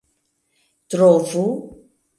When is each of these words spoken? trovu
trovu 0.89 1.45